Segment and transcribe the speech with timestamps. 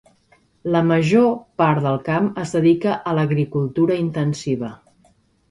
[0.75, 1.27] La major
[1.63, 4.73] part del camp es dedica a l'agricultura intensiva.